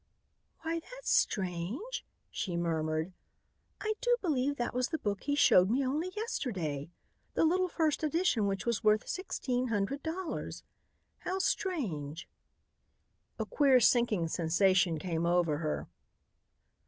[0.63, 3.13] "Why, that's strange!" she murmured.
[3.79, 6.89] "I do believe that was the book he showed me only yesterday,
[7.35, 10.63] the little first edition which was worth sixteen hundred dollars.
[11.19, 12.27] How strange!"
[13.37, 15.87] A queer sinking sensation came over her.